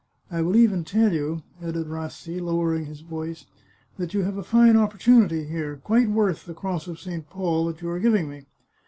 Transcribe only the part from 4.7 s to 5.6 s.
opportunity